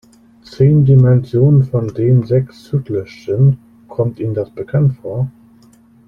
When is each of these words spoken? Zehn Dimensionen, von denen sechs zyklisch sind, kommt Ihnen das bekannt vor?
Zehn 0.41 0.83
Dimensionen, 0.83 1.63
von 1.65 1.93
denen 1.93 2.23
sechs 2.25 2.63
zyklisch 2.63 3.23
sind, 3.23 3.59
kommt 3.87 4.17
Ihnen 4.19 4.33
das 4.33 4.49
bekannt 4.49 4.93
vor? 4.99 5.29